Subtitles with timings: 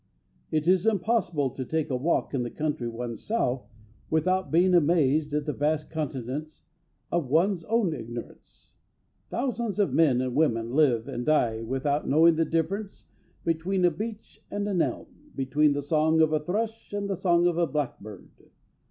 [0.49, 3.67] It is impossible to take a walk in the country oneself
[4.09, 6.63] without being amazed at the vast continent
[7.11, 8.73] of one's own ignorance.
[9.29, 13.09] Thousands of men and women live and die without knowing the difference
[13.45, 17.45] between a beech and an elm, between the song of a thrush and the song
[17.45, 18.27] of a blackbird.